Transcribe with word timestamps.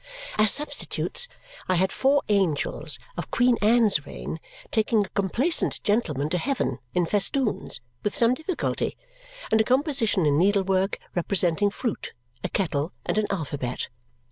As 0.39 0.51
substitutes, 0.51 1.27
I 1.69 1.75
had 1.75 1.91
four 1.91 2.23
angels, 2.27 2.97
of 3.17 3.29
Queen 3.29 3.55
Anne's 3.61 4.03
reign, 4.07 4.39
taking 4.71 5.05
a 5.05 5.09
complacent 5.09 5.79
gentleman 5.83 6.27
to 6.31 6.39
heaven, 6.39 6.79
in 6.95 7.05
festoons, 7.05 7.81
with 8.01 8.15
some 8.15 8.33
difficulty; 8.33 8.97
and 9.51 9.61
a 9.61 9.63
composition 9.63 10.25
in 10.25 10.39
needlework 10.39 10.97
representing 11.13 11.69
fruit, 11.69 12.13
a 12.43 12.49
kettle, 12.49 12.93
and 13.05 13.19
an 13.19 13.27
alphabet. 13.29 13.89